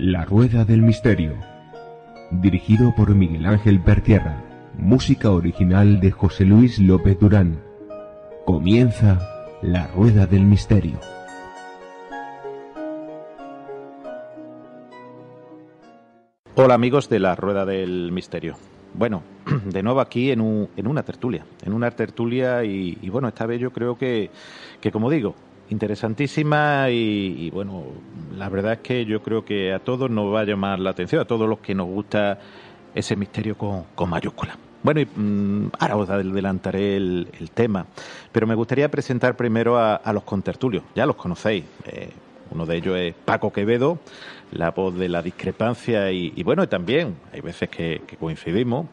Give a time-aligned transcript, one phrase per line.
[0.00, 1.34] La Rueda del Misterio.
[2.30, 4.42] Dirigido por Miguel Ángel Pertierra.
[4.78, 7.62] Música original de José Luis López Durán.
[8.46, 9.20] Comienza
[9.60, 10.98] La Rueda del Misterio.
[16.54, 18.56] Hola amigos de La Rueda del Misterio.
[18.94, 19.22] Bueno,
[19.64, 23.96] de nuevo aquí en, una tertulia, en una tertulia y, bueno, esta vez yo creo
[23.96, 24.30] que,
[24.80, 25.34] que como digo,
[25.70, 27.84] interesantísima y, bueno,
[28.36, 31.20] la verdad es que yo creo que a todos nos va a llamar la atención,
[31.20, 32.38] a todos los que nos gusta
[32.94, 34.56] ese misterio con, con mayúscula.
[34.82, 37.86] Bueno, y, mm, ahora os adelantaré el, el, tema,
[38.32, 41.64] pero me gustaría presentar primero a, los contertulios, ya los conocéis.
[41.84, 42.10] Eh,
[42.50, 43.98] uno de ellos es Paco Quevedo,
[44.52, 48.86] la voz de la discrepancia y, y bueno, también hay veces que, que coincidimos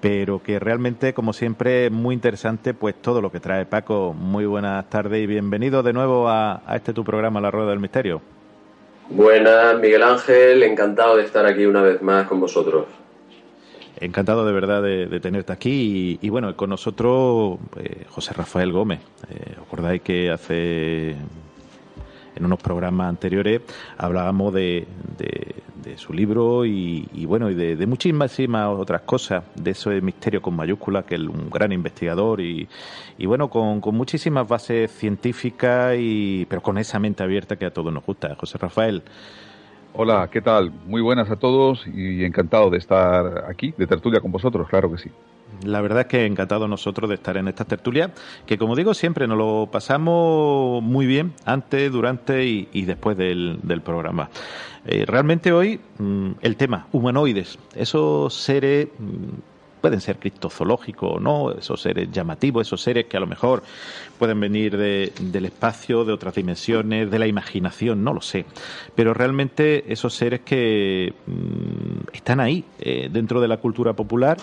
[0.00, 4.14] pero que realmente, como siempre, muy interesante, pues todo lo que trae Paco.
[4.14, 8.22] Muy buenas tardes y bienvenido de nuevo a, este tu programa, La Rueda del Misterio.
[9.10, 12.86] Buenas, Miguel Ángel, encantado de estar aquí una vez más con vosotros.
[13.98, 19.00] Encantado de verdad de, tenerte aquí y, bueno, con nosotros eh, José Rafael Gómez.
[19.28, 21.16] Eh, ¿Acordáis que hace
[22.50, 23.62] unos programas anteriores
[23.96, 30.40] hablábamos de, de, su libro y, bueno, y de, muchísimas otras cosas, de ese misterio
[30.40, 32.68] con mayúsculas, que es un gran investigador y,
[33.18, 37.72] y bueno, con, con, muchísimas bases científicas, y, pero con esa mente abierta que a
[37.72, 38.34] todos nos gusta.
[38.36, 39.02] José Rafael.
[39.92, 40.70] Hola, ¿qué tal?
[40.86, 44.98] Muy buenas a todos y encantado de estar aquí, de tertulia con vosotros, claro que
[44.98, 45.10] sí.
[45.64, 48.12] La verdad es que encantado nosotros de estar en esta tertulia,
[48.46, 54.30] que como digo siempre nos lo pasamos muy bien antes, durante y, después del, programa.
[54.86, 61.52] Eh, realmente hoy mm, el tema, humanoides, esos seres mm, pueden ser criptozoológicos o no,
[61.52, 63.62] esos seres llamativos, esos seres que a lo mejor
[64.18, 68.44] pueden venir del espacio, de otras dimensiones, de la imaginación, no lo sé.
[68.94, 74.36] Pero realmente esos seres que mm, están ahí, eh, dentro de la cultura popular,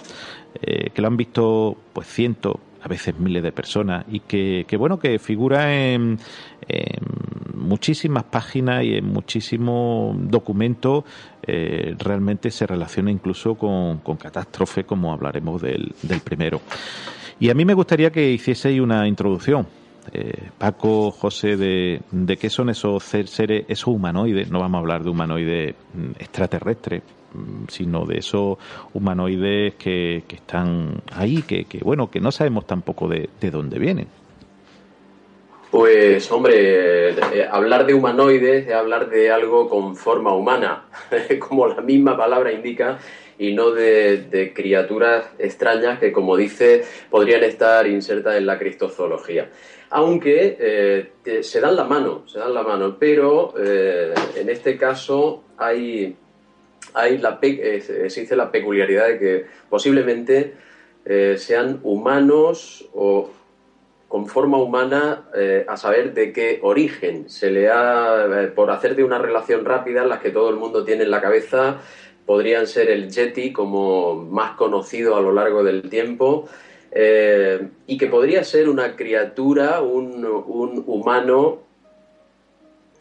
[0.61, 4.99] eh, que lo han visto pues cientos, a veces miles de personas y que, bueno
[4.99, 6.19] que figura en,
[7.57, 11.03] muchísimas páginas y en muchísimos documentos
[11.43, 16.61] eh, realmente se relaciona incluso con, con catástrofe como hablaremos del, del, primero.
[17.39, 19.67] Y a mí me gustaría que hicieseis una introducción.
[20.13, 25.03] Eh, Paco, José, de, de qué son esos seres, esos humanoides, no vamos a hablar
[25.03, 27.03] de humanoides mm, extraterrestres,
[27.33, 28.57] Mm, sino de esos
[28.93, 33.79] humanoides que, que están ahí, que, que, bueno, que no sabemos tampoco de, de dónde
[33.79, 34.07] vienen.
[35.71, 40.85] Pues hombre, eh, hablar de humanoides es hablar de algo con forma humana,
[41.39, 42.99] como la misma palabra indica,
[43.37, 49.49] y no de, criaturas extrañas que, como dice, podrían estar insertas en la cristozoología.
[49.89, 55.43] Aunque eh, se dan la mano, se dan la mano, pero eh, en este caso
[55.57, 56.15] hay
[56.93, 60.53] hay la, existe la peculiaridad de que posiblemente
[61.37, 63.29] sean humanos o
[64.07, 67.29] con forma humana eh, a saber de qué origen.
[67.29, 70.83] Se le ha, eh, por hacer de una relación rápida, las que todo el mundo
[70.83, 71.77] tiene en la cabeza,
[72.25, 76.47] podrían ser el Yeti como más conocido a lo largo del tiempo,
[77.85, 81.59] y que podría ser una criatura, un, un humano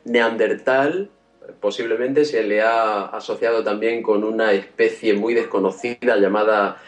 [0.04, 1.08] neandertal
[1.60, 6.78] posiblemente se le ha asociado también con una especie muy desconocida llamada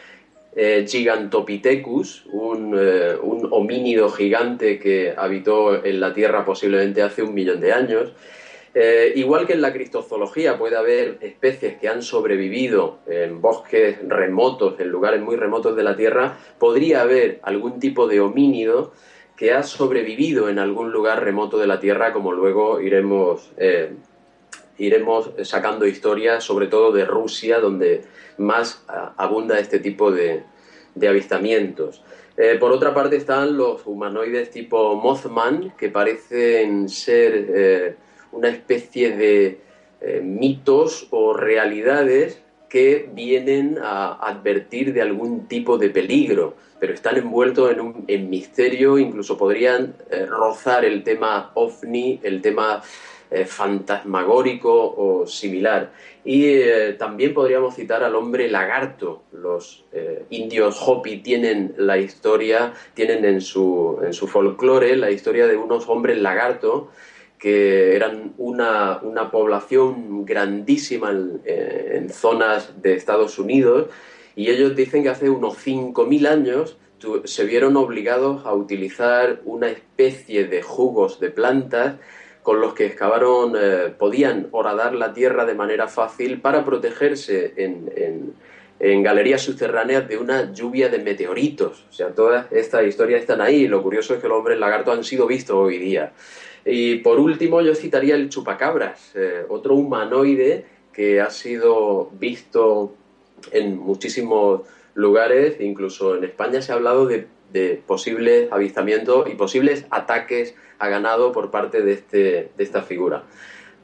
[0.57, 7.35] eh, Gigantopithecus, un, eh, un, homínido gigante que habitó en la Tierra posiblemente hace un
[7.35, 8.13] millón de años.
[8.75, 14.79] Eh, igual que en la cristozoología puede haber especies que han sobrevivido en bosques remotos,
[14.79, 18.93] en lugares muy remotos de la Tierra, podría haber algún tipo de homínido
[19.37, 23.53] que ha sobrevivido en algún lugar remoto de la Tierra, como luego iremos
[24.79, 28.03] iremos sacando historias, sobre todo de Rusia, donde
[28.39, 28.85] más
[29.17, 30.45] abunda este tipo de,
[31.07, 32.03] avistamientos.
[32.37, 37.97] Eh, por otra parte están los humanoides tipo Mothman, que parecen ser eh,
[38.33, 39.61] una especie de
[40.01, 47.17] eh, mitos o realidades que vienen a advertir de algún tipo de peligro, pero están
[47.17, 49.95] envueltos en un misterio, incluso podrían
[50.29, 52.83] rozar el tema ovni, el tema
[53.31, 55.93] eh, fantasmagórico o similar.
[56.25, 59.23] Y eh, también podríamos citar al hombre lagarto.
[59.33, 59.85] Los
[60.31, 65.89] indios Hopi tienen la historia, tienen en su, en su folclore la historia de unos
[65.89, 66.91] hombres lagarto
[67.39, 69.01] que eran una,
[69.31, 73.89] población grandísima en, zonas de Estados Unidos
[74.35, 76.77] y ellos dicen que hace unos 5.000 años
[77.25, 81.97] se vieron obligados a utilizar una especie de jugos de plantas
[82.49, 88.33] con los que excavaron, eh, podían horadar la tierra de manera fácil para protegerse en,
[89.03, 91.85] galerías subterráneas de una lluvia de meteoritos.
[91.91, 95.05] O sea, todas estas historias están ahí lo curioso es que los hombres lagarto han
[95.05, 96.15] sido vistos hoy día.
[96.65, 102.95] Y por último yo citaría el chupacabras, eh, otro humanoide que ha sido visto
[103.53, 104.63] en muchísimos
[104.99, 107.27] lugares, incluso en España se ha hablado de,
[107.87, 113.25] posibles avistamientos y posibles ataques a ganado por parte de, este, de esta figura.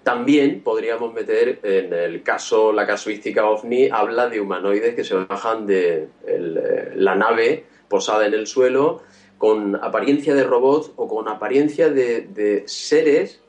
[0.02, 5.66] También podríamos meter en el caso, la casuística OVNI habla de humanoides que se bajan
[5.66, 9.02] de eh, la nave posada en el suelo
[9.38, 13.40] con apariencia de robots o con apariencia de, seres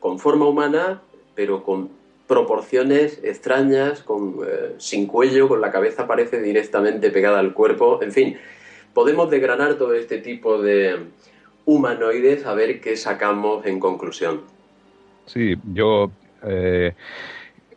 [0.00, 1.02] con forma humana,
[1.34, 1.99] pero con
[2.30, 8.00] proporciones extrañas, con, eh, sin cuello, con la cabeza parece directamente pegada al cuerpo.
[8.04, 8.36] En fin,
[8.94, 11.06] podemos desgranar todo este tipo de
[11.64, 14.42] humanoides a ver qué sacamos en conclusión.
[15.26, 16.12] Sí, yo
[16.44, 16.92] eh,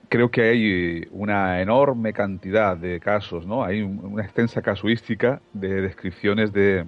[0.07, 3.63] creo que hay una enorme cantidad de casos, ¿no?
[3.63, 6.85] Hay una extensa casuística de descripciones de,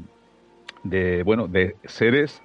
[0.84, 2.44] de, bueno, de seres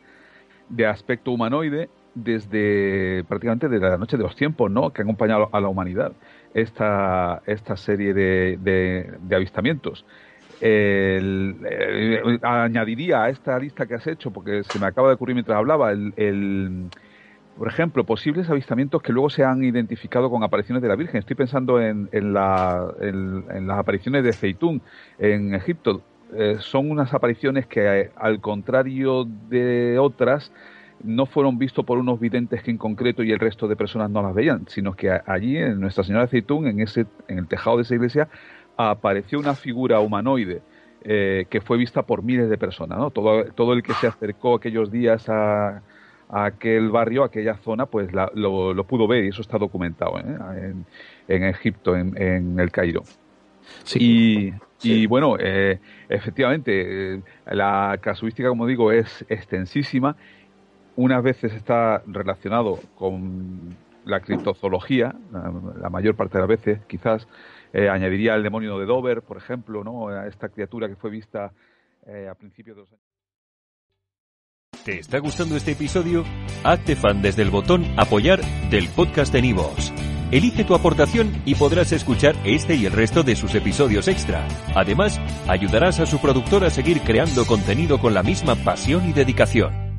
[0.70, 4.90] de aspecto humanoide desde prácticamente desde la noche de los tiempos, ¿no?
[4.90, 6.12] Que han acompañado a la humanidad
[6.54, 10.04] esta, esta serie de, de, avistamientos.
[12.42, 15.92] añadiría a esta lista que has hecho, porque se me acaba de ocurrir mientras hablaba,
[15.92, 16.90] el,
[17.56, 21.18] por ejemplo, posibles avistamientos que luego se han identificado con apariciones de la Virgen.
[21.18, 24.82] Estoy pensando en, en, la, en las apariciones de Zeitún
[25.18, 26.02] en Egipto,
[26.32, 30.52] eh, son unas apariciones que, al contrario de otras,
[31.02, 34.22] no fueron vistos por unos videntes que en concreto y el resto de personas no
[34.22, 37.82] las veían, sino que allí, en Nuestra Señora de en, ese, en el tejado de
[37.82, 38.28] esa iglesia,
[38.76, 40.62] apareció una figura humanoide
[41.02, 42.98] eh, que fue vista por miles de personas.
[42.98, 43.10] ¿no?
[43.10, 45.82] Todo, todo el que se acercó aquellos días a,
[46.28, 51.96] aquel barrio, a aquella zona, pues lo, pudo ver y eso está documentado en, Egipto,
[51.96, 53.02] en, el Cairo.
[53.84, 54.52] Sí.
[54.82, 60.16] Y bueno, eh, efectivamente, eh, la casuística, como digo, es extensísima.
[61.00, 63.74] Unas veces está relacionado con
[64.04, 67.26] la criptozoología, la, mayor parte de las veces, quizás.
[67.72, 70.08] Eh, añadiría el demonio de Dover, por ejemplo, ¿no?
[70.08, 71.52] A esta criatura que fue vista
[72.30, 73.04] a principios de los años.
[74.84, 76.22] ¿Te está gustando este episodio?
[76.64, 79.94] Hazte fan desde el botón Apoyar del podcast de Nivos.
[80.30, 84.46] Elige tu aportación y podrás escuchar este y el resto de sus episodios extra.
[84.74, 85.18] Además,
[85.48, 89.89] ayudarás a su productor a seguir creando contenido con la misma pasión y dedicación.